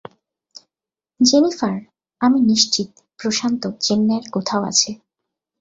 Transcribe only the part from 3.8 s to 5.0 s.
চেন্নাইয়ের কোথাও আছে।